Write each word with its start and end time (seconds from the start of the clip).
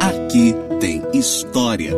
Aqui 0.00 0.54
tem 0.78 1.02
história. 1.12 1.92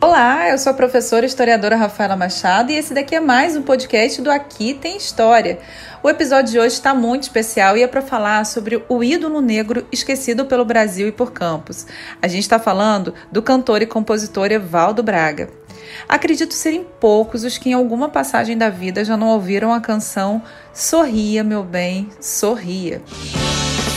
Olá, 0.00 0.48
eu 0.48 0.56
sou 0.58 0.70
a 0.70 0.74
professora 0.74 1.26
historiadora 1.26 1.76
Rafaela 1.76 2.16
Machado 2.16 2.70
e 2.70 2.76
esse 2.76 2.94
daqui 2.94 3.14
é 3.14 3.20
mais 3.20 3.56
um 3.56 3.62
podcast 3.62 4.22
do 4.22 4.30
Aqui 4.30 4.72
Tem 4.72 4.96
História. 4.96 5.58
O 6.02 6.08
episódio 6.08 6.52
de 6.52 6.58
hoje 6.58 6.74
está 6.74 6.94
muito 6.94 7.24
especial 7.24 7.76
e 7.76 7.82
é 7.82 7.86
para 7.86 8.00
falar 8.00 8.46
sobre 8.46 8.82
o 8.88 9.04
ídolo 9.04 9.40
negro 9.40 9.86
esquecido 9.92 10.46
pelo 10.46 10.64
Brasil 10.64 11.08
e 11.08 11.12
por 11.12 11.32
Campos. 11.32 11.86
A 12.22 12.28
gente 12.28 12.42
está 12.42 12.58
falando 12.58 13.12
do 13.30 13.42
cantor 13.42 13.82
e 13.82 13.86
compositor 13.86 14.50
Evaldo 14.50 15.02
Braga. 15.02 15.63
Acredito 16.08 16.54
serem 16.54 16.84
poucos 17.00 17.44
os 17.44 17.58
que 17.58 17.70
em 17.70 17.72
alguma 17.72 18.08
passagem 18.08 18.56
da 18.56 18.70
vida 18.70 19.04
já 19.04 19.16
não 19.16 19.28
ouviram 19.28 19.72
a 19.72 19.80
canção 19.80 20.42
Sorria, 20.74 21.44
meu 21.44 21.62
bem, 21.62 22.08
sorria. 22.20 23.00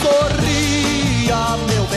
Sorria, 0.00 1.56
meu 1.66 1.87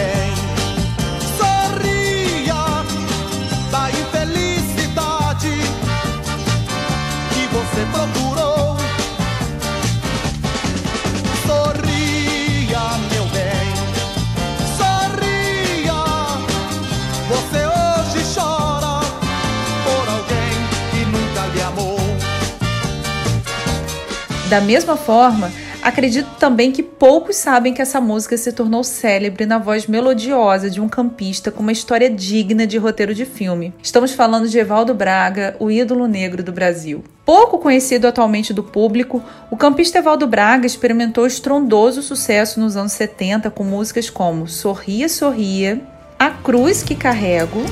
Da 24.52 24.60
mesma 24.60 24.98
forma, 24.98 25.50
acredito 25.82 26.30
também 26.38 26.74
que 26.74 26.84
poucos 26.84 27.38
sabem 27.38 27.74
que 27.74 27.82
essa 27.82 28.02
música 28.02 28.36
se 28.36 28.52
tornou 28.52 28.84
célebre 28.84 29.46
na 29.46 29.58
voz 29.58 29.88
melodiosa 29.88 30.70
de 30.70 30.82
um 30.82 30.90
campista 30.90 31.50
com 31.50 31.62
uma 31.62 31.72
história 31.72 32.10
digna 32.10 32.68
de 32.68 32.78
roteiro 32.78 33.16
de 33.16 33.24
filme. 33.24 33.74
Estamos 33.82 34.12
falando 34.12 34.50
de 34.50 34.60
Evaldo 34.60 34.94
Braga, 34.94 35.56
o 35.58 35.72
ídolo 35.72 36.06
negro 36.06 36.44
do 36.44 36.52
Brasil. 36.52 37.02
Pouco 37.26 37.60
conhecido 37.60 38.10
atualmente 38.10 38.54
do 38.54 38.62
público, 38.62 39.24
o 39.50 39.56
campista 39.56 40.00
Evaldo 40.00 40.28
Braga 40.28 40.68
experimentou 40.68 41.26
estrondoso 41.26 42.02
sucesso 42.02 42.60
nos 42.60 42.76
anos 42.76 42.92
70 42.92 43.50
com 43.52 43.64
músicas 43.64 44.10
como 44.10 44.50
Sorria, 44.50 45.08
Sorria, 45.08 45.82
A 46.20 46.30
Cruz 46.30 46.84
que 46.84 46.94
Carrego. 46.94 47.64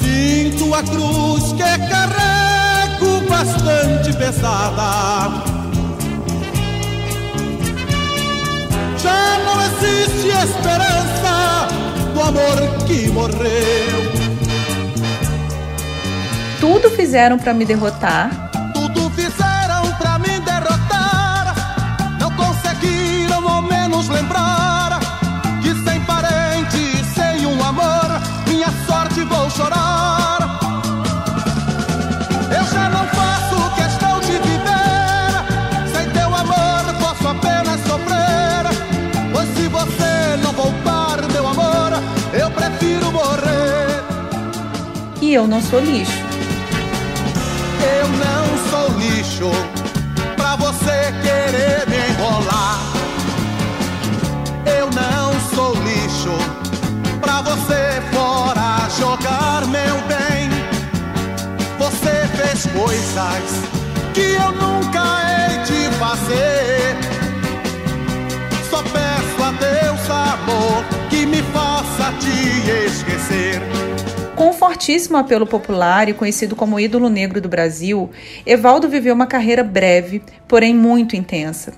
Sinto 0.00 0.74
a 0.74 0.82
cruz 0.82 1.52
que 1.52 1.88
carrego 1.90 2.41
bastante 3.42 4.12
pesada. 4.16 5.42
Já 8.98 9.38
não 9.44 9.60
existe 9.66 10.28
esperança 10.28 11.66
do 12.14 12.20
amor 12.22 12.86
que 12.86 13.08
morreu. 13.08 14.12
Tudo 16.60 16.88
fizeram 16.90 17.36
para 17.36 17.52
me 17.52 17.64
derrotar. 17.64 18.51
E 45.32 45.34
eu 45.34 45.46
não 45.46 45.62
sou 45.62 45.80
lixo. 45.80 46.12
Eu 47.98 48.06
não 48.22 48.44
sou 48.68 48.98
lixo 48.98 49.50
pra 50.36 50.56
você 50.56 51.10
querer 51.22 51.88
me 51.88 51.96
enrolar. 52.10 52.78
Eu 54.66 54.90
não 54.90 55.32
sou 55.54 55.72
lixo 55.84 56.36
pra 57.18 57.40
você 57.40 58.02
fora 58.12 58.86
jogar 59.00 59.66
meu 59.68 59.96
bem. 60.06 60.50
Você 61.78 62.28
fez 62.36 62.66
coisas 62.66 63.44
que 64.12 64.34
eu 64.34 64.52
nunca 64.52 65.00
hei 65.24 65.56
de 65.64 65.96
fazer. 65.96 66.94
Só 68.68 68.82
peço 68.82 69.42
a 69.42 69.50
Deus, 69.52 70.10
amor, 70.10 70.84
que 71.08 71.24
me 71.24 71.42
faça 71.54 72.12
te 72.20 72.84
esquecer. 72.86 73.62
Com 74.42 74.52
fortíssimo 74.52 75.16
apelo 75.16 75.46
popular 75.46 76.08
e 76.08 76.12
conhecido 76.12 76.56
como 76.56 76.80
ídolo 76.80 77.08
negro 77.08 77.40
do 77.40 77.48
Brasil, 77.48 78.10
Evaldo 78.44 78.88
viveu 78.88 79.14
uma 79.14 79.24
carreira 79.24 79.62
breve, 79.62 80.20
porém 80.48 80.74
muito 80.74 81.14
intensa. 81.14 81.74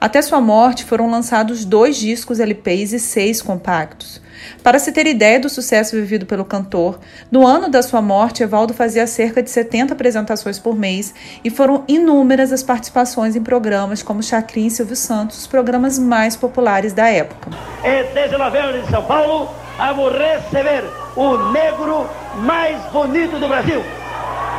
Até 0.00 0.22
sua 0.22 0.40
morte 0.40 0.82
foram 0.82 1.10
lançados 1.10 1.62
dois 1.66 1.94
discos 1.94 2.40
LPs 2.40 2.94
e 2.94 2.98
seis 2.98 3.42
compactos. 3.42 4.22
Para 4.62 4.78
se 4.78 4.92
ter 4.92 5.06
ideia 5.06 5.38
do 5.38 5.50
sucesso 5.50 5.94
vivido 5.94 6.24
pelo 6.24 6.46
cantor, 6.46 6.98
no 7.30 7.46
ano 7.46 7.68
da 7.68 7.82
sua 7.82 8.00
morte, 8.00 8.42
Evaldo 8.42 8.72
fazia 8.72 9.06
cerca 9.06 9.42
de 9.42 9.50
70 9.50 9.92
apresentações 9.92 10.58
por 10.58 10.74
mês 10.74 11.12
e 11.44 11.50
foram 11.50 11.84
inúmeras 11.86 12.50
as 12.50 12.62
participações 12.62 13.36
em 13.36 13.42
programas 13.42 14.02
como 14.02 14.22
Chacrin 14.22 14.68
e 14.68 14.70
Silvio 14.70 14.96
Santos, 14.96 15.40
os 15.40 15.46
programas 15.46 15.98
mais 15.98 16.34
populares 16.34 16.94
da 16.94 17.08
época. 17.10 17.50
É 17.84 18.04
desde 18.14 18.38
novembro 18.38 18.80
de 18.80 18.90
São 18.90 19.04
Paulo, 19.04 19.50
vamos 19.76 20.12
receber 20.12 20.84
o 21.14 21.36
negro 21.52 22.08
mais 22.36 22.80
bonito 22.92 23.38
do 23.38 23.48
Brasil. 23.48 23.82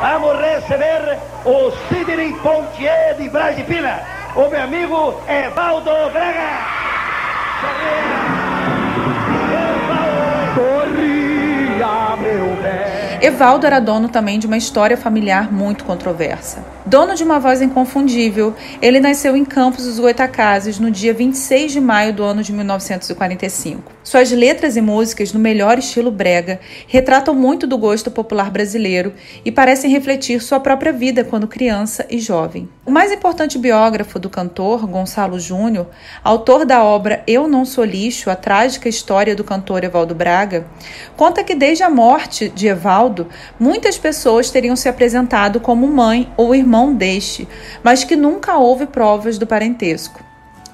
Vamos 0.01 0.39
receber 0.39 1.17
o 1.45 1.71
Sidney 1.89 2.33
Pontier 2.33 3.15
de 3.17 3.29
Brás 3.29 3.55
de 3.55 3.63
Pina, 3.63 3.99
o 4.35 4.47
meu 4.47 4.61
amigo 4.61 5.21
Evaldo 5.27 5.91
Braga. 6.11 6.77
Sorria, 10.53 12.15
meu 12.17 12.55
bem. 12.61 13.27
Evaldo 13.27 13.65
era 13.65 13.79
dono 13.79 14.09
também 14.09 14.37
de 14.37 14.45
uma 14.45 14.57
história 14.57 14.95
familiar 14.95 15.51
muito 15.51 15.83
controversa. 15.83 16.76
Dono 16.87 17.15
de 17.15 17.23
uma 17.23 17.37
voz 17.37 17.61
inconfundível, 17.61 18.55
ele 18.81 19.01
nasceu 19.01 19.35
em 19.35 19.43
Campos 19.43 19.83
dos 19.83 19.99
Goitacazes 19.99 20.79
no 20.79 20.89
dia 20.89 21.13
26 21.13 21.73
de 21.73 21.81
maio 21.81 22.13
do 22.13 22.23
ano 22.23 22.41
de 22.41 22.53
1945. 22.53 23.91
Suas 24.05 24.31
letras 24.31 24.77
e 24.77 24.81
músicas, 24.81 25.33
no 25.33 25.39
melhor 25.39 25.77
estilo 25.77 26.09
brega, 26.09 26.61
retratam 26.87 27.35
muito 27.35 27.67
do 27.67 27.77
gosto 27.77 28.09
popular 28.09 28.49
brasileiro 28.49 29.11
e 29.43 29.51
parecem 29.51 29.91
refletir 29.91 30.41
sua 30.41 30.61
própria 30.61 30.93
vida 30.93 31.25
quando 31.25 31.45
criança 31.45 32.05
e 32.09 32.19
jovem. 32.19 32.69
O 32.85 32.89
mais 32.89 33.11
importante 33.11 33.57
biógrafo 33.57 34.17
do 34.17 34.29
cantor, 34.29 34.87
Gonçalo 34.87 35.37
Júnior, 35.37 35.87
autor 36.23 36.65
da 36.65 36.81
obra 36.85 37.21
Eu 37.27 37.49
Não 37.49 37.65
Sou 37.65 37.83
Lixo, 37.83 38.29
a 38.29 38.35
trágica 38.37 38.87
história 38.87 39.35
do 39.35 39.43
cantor 39.43 39.83
Evaldo 39.83 40.15
Braga, 40.15 40.65
conta 41.17 41.43
que 41.43 41.53
desde 41.53 41.83
a 41.83 41.89
morte 41.89 42.47
de 42.47 42.67
Evaldo, 42.67 43.27
muitas 43.59 43.97
pessoas 43.97 44.49
teriam 44.49 44.77
se 44.77 44.87
apresentado 44.87 45.59
como 45.59 45.85
mãe 45.85 46.31
ou 46.37 46.55
irmão 46.77 46.93
deste, 46.93 47.47
mas 47.83 48.03
que 48.03 48.15
nunca 48.15 48.57
houve 48.57 48.85
provas 48.85 49.37
do 49.37 49.47
parentesco. 49.47 50.23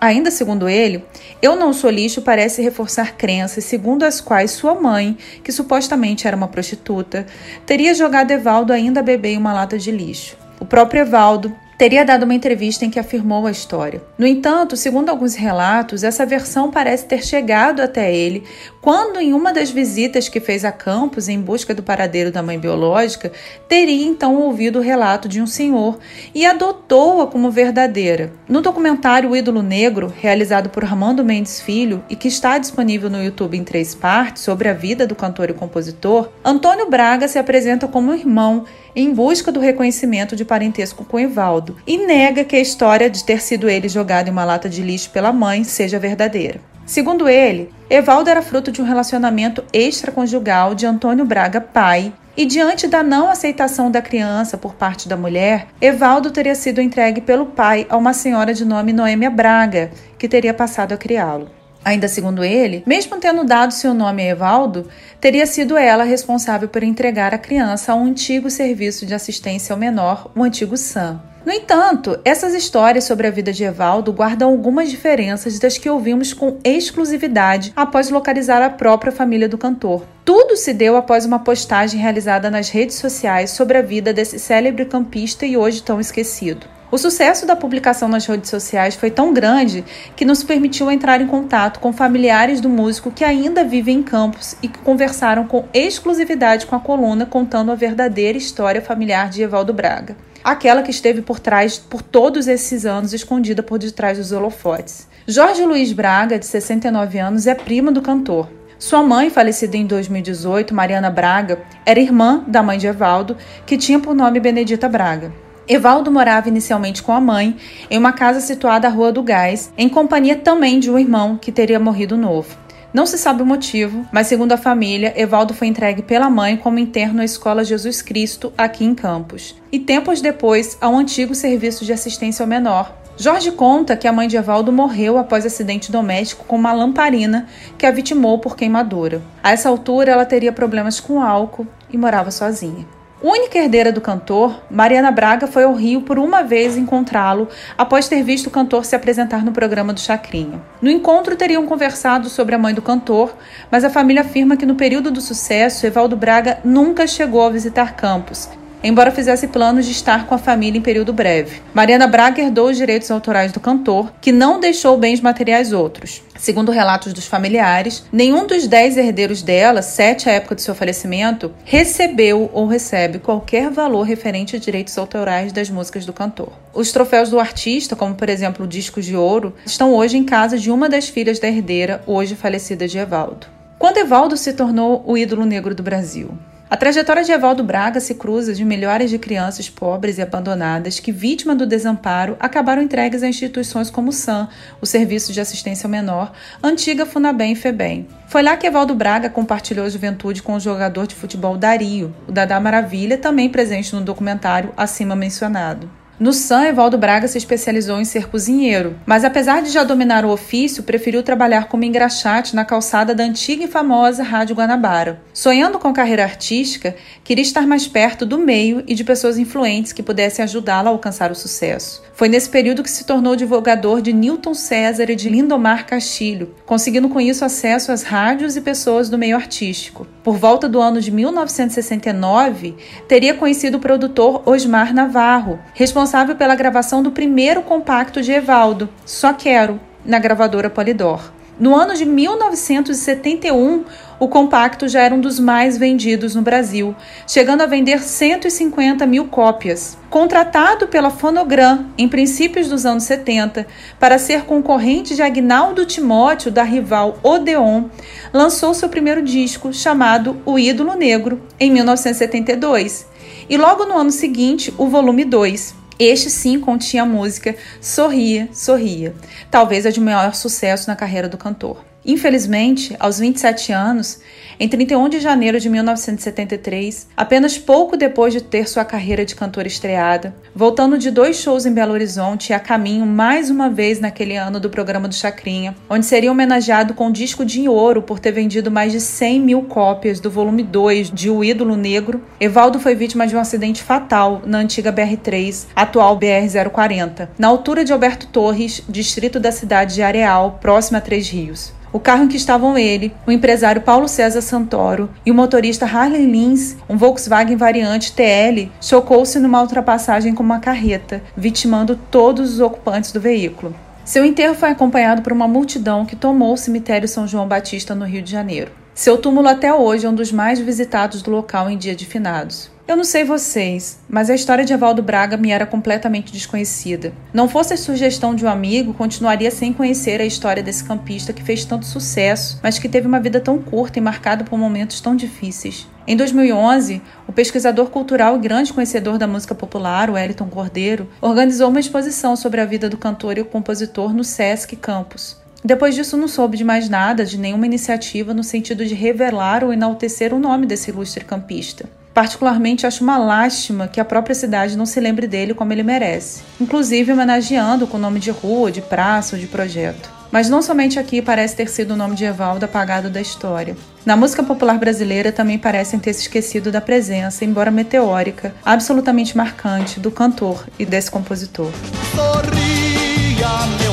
Ainda 0.02 0.30
segundo 0.30 0.68
ele, 0.68 1.06
Eu 1.42 1.56
Não 1.56 1.72
Sou 1.72 1.90
Lixo 1.90 2.22
parece 2.22 2.62
reforçar 2.62 3.16
crenças 3.16 3.64
segundo 3.64 4.04
as 4.04 4.20
quais 4.20 4.52
sua 4.52 4.76
mãe, 4.76 5.18
que 5.42 5.52
supostamente 5.52 6.28
era 6.28 6.36
uma 6.36 6.50
prostituta, 6.50 7.26
teria 7.66 7.94
jogado 7.94 8.32
Evaldo 8.32 8.74
ainda 8.74 9.02
bebê 9.02 9.30
em 9.30 9.38
uma 9.38 9.54
lata 9.54 9.78
de 9.78 9.92
lixo. 9.92 10.36
O 10.60 10.66
próprio 10.66 11.02
Evaldo 11.02 11.56
teria 11.84 12.06
dado 12.06 12.24
uma 12.24 12.34
entrevista 12.34 12.86
em 12.86 12.90
que 12.90 12.98
afirmou 12.98 13.46
a 13.46 13.52
história. 13.52 14.02
No 14.18 14.26
entanto, 14.26 14.78
segundo 14.78 15.10
alguns 15.10 15.36
relatos, 15.36 16.02
essa 16.02 16.26
versão 16.26 16.72
parece 16.72 17.06
ter 17.06 17.26
chegado 17.26 17.82
até 17.82 18.16
ele 18.16 18.46
quando, 18.82 19.20
em 19.20 19.34
uma 19.34 19.52
das 19.52 19.70
visitas 19.70 20.30
que 20.30 20.40
fez 20.40 20.64
a 20.64 20.72
Campos 20.72 21.28
em 21.28 21.42
busca 21.42 21.74
do 21.74 21.84
paradeiro 21.84 22.32
da 22.32 22.42
mãe 22.42 22.58
biológica, 22.58 23.34
teria 23.68 24.06
então 24.06 24.36
ouvido 24.36 24.80
o 24.80 24.82
relato 24.82 25.28
de 25.28 25.42
um 25.42 25.48
senhor 25.48 26.00
e 26.34 26.46
adotou-a 26.46 27.28
como 27.28 27.52
verdadeira. 27.52 28.32
No 28.48 28.62
documentário 28.62 29.32
O 29.32 29.36
Ídolo 29.36 29.62
Negro, 29.62 30.14
realizado 30.22 30.70
por 30.70 30.86
Armando 30.86 31.24
Mendes 31.24 31.60
Filho 31.60 32.02
e 32.10 32.16
que 32.16 32.30
está 32.30 32.58
disponível 32.58 33.10
no 33.10 33.22
YouTube 33.22 33.58
em 33.58 33.64
três 33.64 33.94
partes 33.94 34.44
sobre 34.44 34.70
a 34.70 34.74
vida 34.74 35.06
do 35.06 35.16
cantor 35.16 35.50
e 35.50 35.54
compositor, 35.54 36.30
Antônio 36.46 36.90
Braga 36.90 37.28
se 37.28 37.38
apresenta 37.38 37.90
como 37.90 38.14
irmão 38.14 38.64
em 38.96 39.14
busca 39.14 39.52
do 39.52 39.60
reconhecimento 39.60 40.36
de 40.36 40.46
parentesco 40.46 41.04
com 41.04 41.20
Evaldo 41.20 41.73
e 41.86 41.98
nega 41.98 42.44
que 42.44 42.56
a 42.56 42.60
história 42.60 43.10
de 43.10 43.24
ter 43.24 43.42
sido 43.42 43.70
ele 43.70 43.88
jogado 43.88 44.28
em 44.28 44.32
uma 44.32 44.46
lata 44.46 44.70
de 44.70 44.82
lixo 44.82 45.10
pela 45.10 45.34
mãe 45.34 45.64
seja 45.64 46.00
verdadeira. 46.00 46.60
Segundo 46.86 47.30
ele, 47.30 47.70
Evaldo 47.90 48.30
era 48.30 48.42
fruto 48.42 48.72
de 48.72 48.82
um 48.82 48.86
relacionamento 48.86 49.64
extraconjugal 49.72 50.76
de 50.76 50.86
Antônio 50.86 51.26
Braga 51.26 51.62
pai 51.62 52.14
E 52.36 52.46
diante 52.46 52.88
da 52.88 53.04
não 53.04 53.30
aceitação 53.30 53.92
da 53.92 54.02
criança 54.02 54.58
por 54.58 54.74
parte 54.74 55.08
da 55.08 55.16
mulher, 55.16 55.68
Evaldo 55.80 56.32
teria 56.32 56.56
sido 56.56 56.82
entregue 56.82 57.22
pelo 57.22 57.46
pai 57.46 57.86
a 57.90 57.96
uma 57.96 58.12
senhora 58.12 58.54
de 58.54 58.66
nome 58.66 58.92
Noêmia 58.92 59.30
Braga, 59.30 59.92
que 60.18 60.28
teria 60.28 60.54
passado 60.54 60.94
a 60.94 60.98
criá-lo. 60.98 61.48
Ainda 61.86 62.08
segundo 62.08 62.44
ele, 62.44 62.82
mesmo 62.88 63.18
tendo 63.18 63.44
dado 63.44 63.74
seu 63.74 63.94
nome 63.94 64.24
a 64.24 64.30
Evaldo, 64.30 64.88
teria 65.22 65.46
sido 65.46 65.78
ela 65.78 66.04
responsável 66.04 66.70
por 66.70 66.82
entregar 66.82 67.34
a 67.34 67.38
criança 67.38 67.92
a 67.92 67.96
um 67.96 68.06
antigo 68.06 68.50
serviço 68.50 69.06
de 69.06 69.14
assistência 69.14 69.74
ao 69.74 69.80
menor, 69.80 70.32
o 70.36 70.44
antigo 70.44 70.78
SAM. 70.78 71.22
No 71.46 71.52
entanto, 71.52 72.18
essas 72.24 72.54
histórias 72.54 73.04
sobre 73.04 73.28
a 73.28 73.32
vida 73.32 73.52
de 73.52 73.66
Evaldo 73.66 74.14
guardam 74.14 74.50
algumas 74.50 74.90
diferenças 74.90 75.60
das 75.60 75.78
que 75.78 75.90
ouvimos 75.90 76.32
com 76.32 76.58
exclusividade 76.64 77.74
após 77.76 78.10
localizar 78.10 78.62
a 78.62 78.70
própria 78.70 79.12
família 79.12 79.50
do 79.50 79.58
cantor. 79.58 80.06
Tudo 80.24 80.56
se 80.56 80.74
deu 80.74 80.96
após 80.96 81.26
uma 81.26 81.40
postagem 81.40 82.00
realizada 82.00 82.50
nas 82.50 82.70
redes 82.70 82.96
sociais 82.96 83.52
sobre 83.52 83.78
a 83.78 83.82
vida 83.82 84.14
desse 84.14 84.40
célebre 84.40 84.86
campista 84.86 85.46
e 85.46 85.58
hoje 85.58 85.84
tão 85.84 86.00
esquecido. 86.00 86.66
O 86.90 86.98
sucesso 86.98 87.46
da 87.46 87.58
publicação 87.58 88.08
nas 88.08 88.26
redes 88.26 88.50
sociais 88.50 88.96
foi 88.96 89.12
tão 89.12 89.34
grande 89.34 89.84
que 90.16 90.24
nos 90.24 90.44
permitiu 90.44 90.90
entrar 90.90 91.20
em 91.20 91.28
contato 91.28 91.82
com 91.82 91.92
familiares 91.92 92.62
do 92.62 92.70
músico 92.70 93.12
que 93.12 93.24
ainda 93.24 93.66
vivem 93.66 93.98
em 93.98 94.04
Campos 94.04 94.56
e 94.64 94.70
que 94.70 94.80
conversaram 94.80 95.46
com 95.46 95.66
exclusividade 95.74 96.68
com 96.68 96.76
a 96.76 96.80
coluna 96.80 97.26
contando 97.26 97.72
a 97.72 97.76
verdadeira 97.76 98.38
história 98.38 98.82
familiar 98.82 99.28
de 99.30 99.42
Evaldo 99.42 99.74
Braga. 99.74 100.16
Aquela 100.44 100.84
que 100.84 100.92
esteve 100.92 101.22
por 101.22 101.40
trás 101.40 101.78
por 101.78 102.02
todos 102.02 102.48
esses 102.48 102.86
anos, 102.86 103.14
escondida 103.14 103.64
por 103.64 103.80
detrás 103.80 104.18
dos 104.18 104.34
holofotes. 104.34 105.08
Jorge 105.26 105.64
Luiz 105.64 105.94
Braga, 105.94 106.38
de 106.38 106.46
69 106.46 107.18
anos, 107.18 107.48
é 107.48 107.56
primo 107.56 107.94
do 107.94 108.02
cantor. 108.02 108.50
Sua 108.78 109.02
mãe, 109.02 109.30
falecida 109.30 109.78
em 109.78 109.86
2018, 109.86 110.76
Mariana 110.76 111.10
Braga, 111.10 111.64
era 111.86 111.98
irmã 111.98 112.44
da 112.46 112.62
mãe 112.62 112.78
de 112.78 112.88
Evaldo, 112.88 113.38
que 113.66 113.78
tinha 113.78 114.00
por 114.00 114.14
nome 114.14 114.42
Benedita 114.42 114.90
Braga. 114.90 115.32
Evaldo 115.66 116.12
morava 116.12 116.50
inicialmente 116.50 117.02
com 117.02 117.14
a 117.14 117.22
mãe 117.22 117.56
em 117.90 117.98
uma 117.98 118.12
casa 118.12 118.42
situada 118.42 118.86
à 118.86 118.92
Rua 118.92 119.14
do 119.14 119.24
Gás, 119.24 119.72
em 119.78 119.88
companhia 119.88 120.36
também 120.36 120.78
de 120.78 120.92
um 120.92 121.00
irmão 121.00 121.38
que 121.38 121.54
teria 121.54 121.80
morrido 121.80 122.18
novo. 122.18 122.63
Não 122.94 123.08
se 123.08 123.18
sabe 123.18 123.42
o 123.42 123.46
motivo, 123.46 124.06
mas 124.12 124.28
segundo 124.28 124.52
a 124.52 124.58
família, 124.58 125.20
Evaldo 125.20 125.52
foi 125.52 125.68
entregue 125.68 126.04
pela 126.04 126.30
mãe 126.30 126.56
como 126.56 126.78
interno 126.78 127.22
à 127.22 127.26
Escola 127.26 127.66
Jesus 127.66 128.04
Cristo, 128.04 128.54
aqui 128.56 128.86
em 128.86 128.94
Campos, 128.94 129.56
e 129.72 129.80
tempos 129.80 130.22
depois 130.22 130.78
ao 130.80 130.96
antigo 130.96 131.34
serviço 131.34 131.84
de 131.84 131.92
assistência 131.92 132.44
ao 132.44 132.48
menor. 132.48 132.96
Jorge 133.18 133.52
conta 133.52 133.98
que 133.98 134.08
a 134.08 134.14
mãe 134.14 134.28
de 134.28 134.38
Evaldo 134.38 134.72
morreu 134.72 135.18
após 135.18 135.44
acidente 135.44 135.92
doméstico 135.92 136.46
com 136.46 136.56
uma 136.56 136.72
lamparina 136.72 137.48
que 137.80 137.86
a 137.88 137.92
vitimou 137.92 138.38
por 138.38 138.56
queimadura. 138.56 139.24
A 139.42 139.52
essa 139.52 139.70
altura, 139.70 140.12
ela 140.12 140.26
teria 140.26 140.52
problemas 140.52 141.00
com 141.00 141.20
álcool 141.20 141.66
e 141.90 141.98
morava 141.98 142.30
sozinha. 142.30 142.86
Única 143.24 143.58
herdeira 143.58 143.90
do 143.90 144.02
cantor, 144.02 144.62
Mariana 144.70 145.10
Braga 145.10 145.48
foi 145.48 145.64
ao 145.64 145.74
Rio 145.74 146.02
por 146.02 146.20
uma 146.20 146.44
vez 146.44 146.76
encontrá-lo 146.76 147.48
após 147.78 148.10
ter 148.10 148.22
visto 148.22 148.48
o 148.48 148.52
cantor 148.52 148.84
se 148.84 148.98
apresentar 148.98 149.46
no 149.46 149.54
programa 149.54 149.94
do 149.94 150.02
Chacrinha. 150.02 150.62
No 150.82 150.92
encontro 150.92 151.38
teriam 151.38 151.66
conversado 151.66 152.28
sobre 152.28 152.54
a 152.54 152.58
mãe 152.58 152.74
do 152.74 152.82
cantor, 152.82 153.34
mas 153.72 153.86
a 153.86 153.90
família 153.90 154.24
afirma 154.24 154.58
que 154.58 154.66
no 154.66 154.76
período 154.76 155.10
do 155.10 155.22
sucesso, 155.22 155.88
Evaldo 155.88 156.18
Braga 156.18 156.60
nunca 156.66 157.08
chegou 157.08 157.44
a 157.44 157.50
visitar 157.50 157.96
Campos 157.96 158.50
embora 158.84 159.12
fizesse 159.12 159.48
planos 159.48 159.86
de 159.86 159.92
estar 159.94 160.28
com 160.28 160.36
a 160.36 160.38
família 160.38 160.78
em 160.78 160.82
período 160.82 161.14
breve. 161.14 161.62
Mariana 161.74 162.06
Braga 162.06 162.42
herdou 162.42 162.70
os 162.70 162.78
direitos 162.78 163.10
autorais 163.10 163.52
do 163.52 163.60
cantor, 163.60 164.12
que 164.20 164.32
não 164.32 164.60
deixou 164.60 164.98
bens 164.98 165.22
materiais 165.22 165.72
outros. 165.72 166.22
Segundo 166.38 166.72
relatos 166.72 167.14
dos 167.14 167.26
familiares, 167.26 168.04
nenhum 168.12 168.46
dos 168.46 168.68
dez 168.68 168.98
herdeiros 168.98 169.42
dela, 169.42 169.82
sete 169.82 170.30
à 170.30 170.34
época 170.34 170.56
do 170.56 170.62
seu 170.62 170.76
falecimento, 170.76 171.54
recebeu 171.64 172.50
ou 172.52 172.68
recebe 172.68 173.20
qualquer 173.20 173.70
valor 173.70 174.04
referente 174.04 174.56
a 174.56 174.60
direitos 174.60 174.98
autorais 174.98 175.54
das 175.54 175.70
músicas 175.70 176.06
do 176.06 176.12
cantor. 176.12 176.52
Os 176.74 176.92
troféus 176.92 177.30
do 177.30 177.40
artista, 177.40 177.96
como 177.96 178.16
por 178.16 178.30
exemplo 178.30 178.68
discos 178.68 179.06
de 179.06 179.16
ouro, 179.16 179.54
estão 179.66 179.94
hoje 179.94 180.18
em 180.18 180.24
casa 180.24 180.58
de 180.58 180.70
uma 180.70 180.90
das 180.90 181.08
filhas 181.08 181.40
da 181.40 181.48
herdeira, 181.48 182.04
hoje 182.06 182.36
falecida 182.36 182.88
de 182.88 182.98
Evaldo. 182.98 183.48
Quando 183.80 183.98
Evaldo 183.98 184.36
se 184.36 184.54
tornou 184.54 185.04
o 185.06 185.18
ídolo 185.18 185.46
negro 185.46 185.76
do 185.76 185.84
Brasil? 185.84 186.32
A 186.74 186.76
trajetória 186.76 187.24
de 187.24 187.32
Evaldo 187.32 187.64
Braga 187.64 188.00
se 188.00 188.16
cruza 188.16 188.52
de 188.52 188.66
milhares 188.66 189.08
de 189.08 189.20
crianças 189.20 189.70
pobres 189.70 190.18
e 190.18 190.24
abandonadas 190.24 191.00
que, 191.00 191.12
vítima 191.12 191.54
do 191.54 191.68
desamparo, 191.68 192.36
acabaram 192.40 192.82
entregues 192.82 193.22
a 193.22 193.28
instituições 193.28 193.92
como 193.92 194.10
o 194.10 194.12
SAM, 194.12 194.50
o 194.82 194.86
Serviço 194.88 195.32
de 195.32 195.40
Assistência 195.40 195.86
ao 195.86 195.92
Menor, 195.92 196.34
antiga 196.64 197.06
Funabem 197.06 197.52
e 197.52 197.56
FEBEM. 197.56 198.08
Foi 198.26 198.42
lá 198.42 198.58
que 198.58 198.66
Evaldo 198.66 198.96
Braga 198.96 199.30
compartilhou 199.30 199.86
a 199.86 199.90
juventude 199.90 200.42
com 200.42 200.56
o 200.56 200.60
jogador 200.60 201.06
de 201.06 201.14
futebol 201.14 201.56
Dario, 201.56 202.12
o 202.28 202.32
Dadá 202.32 202.60
Maravilha, 202.60 203.20
também 203.20 203.50
presente 203.50 203.94
no 203.94 204.02
documentário 204.02 204.74
acima 204.76 205.16
mencionado. 205.16 205.88
No 206.20 206.32
SAM, 206.32 206.66
Evaldo 206.68 206.96
Braga 206.96 207.28
se 207.28 207.40
especializou 207.40 208.00
em 208.00 208.06
ser 208.06 208.30
cozinheiro, 208.30 208.96
mas 209.04 209.26
apesar 209.26 209.64
de 209.64 209.72
já 209.72 209.84
dominar 209.84 210.24
o 210.24 210.30
ofício, 210.30 210.84
preferiu 210.84 211.24
trabalhar 211.24 211.68
como 211.68 211.84
engraxate 211.84 212.56
na 212.56 212.64
calçada 212.64 213.16
da 213.16 213.24
antiga 213.24 213.64
e 213.64 213.68
famosa 213.68 214.22
Rádio 214.22 214.56
Guanabara. 214.56 215.20
Sonhando 215.34 215.80
com 215.80 215.92
carreira 215.92 216.24
artística, 216.24 216.96
queria 217.24 217.42
estar 217.42 217.66
mais 217.66 217.88
perto 217.88 218.28
do 218.28 218.38
meio 218.38 218.84
e 218.88 218.94
de 218.94 219.04
pessoas 219.04 219.40
influentes 219.40 219.92
que 219.92 220.04
pudessem 220.04 220.44
ajudá-lo 220.44 220.88
a 220.88 220.92
alcançar 220.92 221.32
o 221.32 221.36
sucesso. 221.36 222.04
Foi 222.14 222.30
nesse 222.30 222.48
período 222.48 222.84
que 222.84 222.92
se 222.92 223.06
tornou 223.06 223.36
divulgador 223.36 224.00
de 224.00 224.14
Newton 224.14 224.54
César 224.54 225.10
e 225.10 225.16
de 225.16 225.30
Lindomar 225.30 225.88
Castilho, 225.88 226.54
conseguindo 226.64 227.10
com 227.10 227.20
isso 227.20 227.44
acesso 227.44 227.92
às 227.92 228.04
rádios 228.04 228.56
e 228.56 228.62
pessoas 228.62 229.10
do 229.10 229.18
meio 229.18 229.36
artístico. 229.36 230.06
Por 230.24 230.38
volta 230.38 230.70
do 230.70 230.80
ano 230.80 231.02
de 231.02 231.12
1969, 231.12 232.76
teria 233.08 233.34
conhecido 233.34 233.78
o 233.78 233.82
produtor 233.82 234.44
Osmar 234.46 234.94
Navarro, 234.94 235.60
responsável 235.74 236.04
pela 236.36 236.54
gravação 236.54 237.02
do 237.02 237.12
primeiro 237.12 237.64
compacto 237.64 238.22
de 238.22 238.32
Evaldo, 238.32 238.88
Só 239.04 239.34
Quero, 239.34 239.80
na 240.06 240.20
gravadora 240.20 240.70
Polydor. 240.70 241.32
No 241.60 241.76
ano 241.76 241.96
de 241.96 242.06
1971, 242.06 243.84
o 244.20 244.28
compacto 244.28 244.88
já 244.88 245.02
era 245.02 245.16
um 245.16 245.20
dos 245.20 245.40
mais 245.40 245.76
vendidos 245.76 246.36
no 246.36 246.44
Brasil, 246.44 246.96
chegando 247.28 247.62
a 247.62 247.66
vender 247.66 248.04
150 248.04 249.08
mil 249.08 249.26
cópias. 249.26 249.98
Contratado 250.08 250.88
pela 250.88 251.10
Fonogram 251.10 251.88
em 251.98 252.08
princípios 252.08 252.68
dos 252.68 252.86
anos 252.86 253.06
70 253.06 253.66
para 254.00 254.20
ser 254.20 254.44
concorrente 254.44 255.16
de 255.16 255.24
Agnaldo 255.24 255.84
Timóteo 255.84 256.52
da 256.52 256.64
rival 256.64 257.18
Odeon, 257.24 257.86
lançou 258.32 258.76
seu 258.76 258.88
primeiro 258.88 259.24
disco 259.24 259.74
chamado 259.74 260.40
O 260.46 260.60
Ídolo 260.60 260.94
Negro 260.94 261.42
em 261.60 261.72
1972 261.72 263.08
e 263.50 263.58
logo 263.58 263.86
no 263.86 263.98
ano 263.98 264.12
seguinte 264.12 264.72
o 264.78 264.88
volume 264.88 265.26
2. 265.26 265.83
Este 266.00 266.30
sim 266.30 266.60
continha 266.60 267.04
a 267.04 267.06
música 267.06 267.56
Sorria, 267.80 268.50
Sorria, 268.54 269.14
talvez 269.52 269.86
a 269.86 269.92
de 269.92 270.00
maior 270.00 270.34
sucesso 270.34 270.88
na 270.88 270.96
carreira 270.96 271.30
do 271.30 271.38
cantor. 271.38 271.93
Infelizmente, 272.06 272.96
aos 273.00 273.20
27 273.20 273.72
anos, 273.72 274.20
em 274.60 274.68
31 274.68 275.08
de 275.08 275.20
janeiro 275.20 275.60
de 275.60 275.70
1973, 275.70 277.08
apenas 277.16 277.58
pouco 277.58 277.96
depois 277.96 278.34
de 278.34 278.42
ter 278.42 278.68
sua 278.68 278.84
carreira 278.84 279.26
de 279.26 279.36
cantor 279.36 279.66
estreada, 279.66 280.36
voltando 280.54 280.98
de 280.98 281.10
dois 281.10 281.38
shows 281.38 281.66
em 281.66 281.74
Belo 281.74 281.94
Horizonte 281.94 282.50
e 282.50 282.54
a 282.54 282.60
caminho 282.60 283.06
mais 283.06 283.50
uma 283.50 283.70
vez 283.70 284.00
naquele 284.00 284.36
ano 284.36 284.60
do 284.60 284.70
programa 284.70 285.08
do 285.08 285.16
Chacrinha, 285.16 285.76
onde 285.90 286.06
seria 286.06 286.32
homenageado 286.32 286.94
com 286.94 287.12
disco 287.12 287.46
de 287.46 287.68
ouro 287.70 288.02
por 288.02 288.20
ter 288.20 288.32
vendido 288.32 288.70
mais 288.70 288.92
de 288.92 289.00
100 289.00 289.40
mil 289.40 289.62
cópias 289.64 290.20
do 290.20 290.30
volume 290.30 290.62
2 290.62 291.10
de 291.10 291.30
O 291.30 291.44
Ídolo 291.44 291.76
Negro, 291.76 292.22
Evaldo 292.40 292.80
foi 292.80 292.96
vítima 292.96 293.26
de 293.26 293.36
um 293.36 293.40
acidente 293.40 293.82
fatal 293.82 294.42
na 294.46 294.58
antiga 294.58 294.92
BR-3, 294.92 295.68
atual 295.76 296.20
BR-040, 296.20 297.30
na 297.40 297.48
altura 297.48 297.86
de 297.86 297.94
Alberto 297.94 298.28
Torres, 298.28 298.84
distrito 298.90 299.40
da 299.40 299.52
cidade 299.52 299.96
de 299.96 300.02
Areal, 300.02 300.60
próximo 300.62 300.98
a 300.98 301.02
Três 301.02 301.30
Rios. 301.30 301.74
O 301.94 302.00
carro 302.00 302.24
em 302.24 302.28
que 302.28 302.36
estavam 302.36 302.76
ele, 302.76 303.14
o 303.28 303.32
empresário 303.32 303.84
Paulo 303.84 304.08
César 304.08 304.42
Santoro 304.42 305.12
e 305.24 305.30
o 305.30 305.36
motorista 305.36 305.86
Harley 305.86 306.26
Lins, 306.26 306.76
um 306.90 306.98
Volkswagen 306.98 307.56
variante 307.56 308.14
TL, 308.14 308.72
chocou-se 308.82 309.38
numa 309.38 309.62
ultrapassagem 309.62 310.34
com 310.34 310.42
uma 310.42 310.60
carreta, 310.60 311.22
vitimando 311.38 311.96
todos 312.10 312.56
os 312.56 312.60
ocupantes 312.60 313.12
do 313.12 313.22
veículo. 313.22 313.76
Seu 314.04 314.26
enterro 314.26 314.56
foi 314.56 314.70
acompanhado 314.70 315.22
por 315.22 315.32
uma 315.32 315.48
multidão 315.48 316.04
que 316.04 316.16
tomou 316.16 316.54
o 316.54 316.58
cemitério 316.58 317.08
São 317.08 317.28
João 317.28 317.48
Batista 317.48 317.94
no 317.94 318.06
Rio 318.06 318.24
de 318.24 318.32
Janeiro. 318.32 318.72
Seu 318.96 319.16
túmulo 319.16 319.48
até 319.48 319.72
hoje 319.72 320.08
é 320.08 320.10
um 320.10 320.16
dos 320.16 320.32
mais 320.32 320.60
visitados 320.60 321.22
do 321.22 321.30
local 321.30 321.70
em 321.70 321.78
dia 321.78 321.96
de 321.96 322.08
finados. 322.08 322.73
Eu 322.86 322.98
não 322.98 323.06
sei 323.06 323.24
vocês, 323.24 323.98
mas 324.10 324.30
a 324.30 324.36
história 324.36 324.66
de 324.66 324.74
Evaldo 324.74 325.02
Braga 325.02 325.38
me 325.38 325.52
era 325.52 325.66
completamente 325.66 326.34
desconhecida. 326.34 327.14
Não 327.34 327.48
fosse 327.48 327.74
a 327.74 327.78
sugestão 327.78 328.36
de 328.36 328.44
um 328.44 328.50
amigo, 328.50 328.94
continuaria 328.94 329.50
sem 329.50 329.72
conhecer 329.72 330.20
a 330.20 330.26
história 330.26 330.62
desse 330.62 330.84
campista 330.84 331.32
que 331.32 331.42
fez 331.42 331.64
tanto 331.64 331.86
sucesso, 331.86 332.60
mas 332.62 332.78
que 332.78 332.90
teve 332.90 333.08
uma 333.08 333.22
vida 333.22 333.40
tão 333.40 333.58
curta 333.58 334.00
e 334.00 334.02
marcada 334.02 334.44
por 334.44 334.60
momentos 334.60 335.00
tão 335.00 335.16
difíceis. 335.16 335.88
Em 336.06 336.18
2011, 336.18 337.02
o 337.26 337.32
pesquisador 337.32 337.90
cultural 337.90 338.36
e 338.36 338.40
grande 338.40 338.74
conhecedor 338.74 339.18
da 339.18 339.28
música 339.28 339.56
popular, 339.56 340.10
o 340.10 340.14
Wellington 340.14 340.50
Cordeiro, 340.50 341.08
organizou 341.22 341.70
uma 341.70 341.80
exposição 341.80 342.36
sobre 342.36 342.60
a 342.60 342.66
vida 342.66 342.90
do 342.90 342.98
cantor 342.98 343.38
e 343.38 343.42
o 343.42 343.46
compositor 343.46 344.14
no 344.14 344.26
Sesc 344.26 344.76
Campus. 344.76 345.38
Depois 345.64 345.96
disso, 345.96 346.18
não 346.18 346.28
soube 346.28 346.58
de 346.58 346.66
mais 346.66 346.90
nada, 346.90 347.24
de 347.24 347.38
nenhuma 347.38 347.66
iniciativa 347.66 348.34
no 348.34 348.44
sentido 348.44 348.86
de 348.86 348.94
revelar 348.94 349.64
ou 349.64 349.72
enaltecer 349.72 350.34
o 350.34 350.40
nome 350.40 350.66
desse 350.66 350.92
ilustre 350.92 351.24
campista. 351.24 351.90
Particularmente, 352.14 352.86
acho 352.86 353.04
uma 353.04 353.18
lástima 353.18 353.88
que 353.88 354.00
a 354.00 354.06
própria 354.06 354.36
cidade 354.36 354.78
não 354.78 354.86
se 354.86 355.00
lembre 355.00 355.26
dele 355.26 355.54
como 355.54 355.74
ele 355.74 355.82
merece, 355.82 356.44
inclusive 356.62 357.12
homenageando 357.12 357.88
com 357.88 357.98
nome 357.98 358.20
de 358.20 358.30
rua, 358.30 358.72
de 358.72 358.82
praça 358.82 359.36
ou 359.36 359.42
de 359.42 359.48
projeto. 359.48 360.12
Mas 360.32 360.50
não 360.50 360.62
somente 360.62 360.98
aqui 361.00 361.22
parece 361.22 361.56
ter 361.56 361.70
sido 361.70 361.92
o 361.92 361.98
nome 361.98 362.16
de 362.16 362.26
Evaldo 362.26 362.66
apagado 362.66 363.10
da 363.10 363.22
história. 363.22 363.76
Na 364.06 364.16
música 364.16 364.44
popular 364.44 364.78
brasileira 364.78 365.32
também 365.32 365.58
parecem 365.58 366.00
ter 366.00 366.14
se 366.14 366.22
esquecido 366.22 366.72
da 366.72 366.82
presença, 366.82 367.46
embora 367.46 367.72
meteórica, 367.72 368.54
absolutamente 368.66 369.38
marcante 369.38 370.00
do 370.00 370.12
cantor 370.12 370.66
e 370.78 370.86
desse 370.86 371.10
compositor. 371.10 371.72
Sorria, 372.16 373.93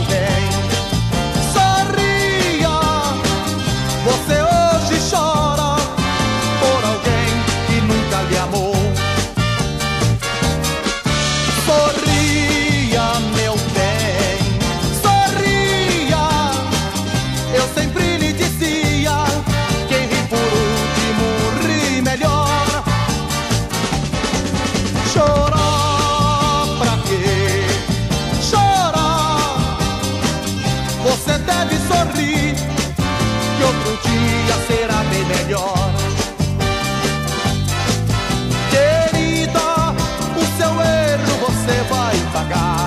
God. 42.51 42.80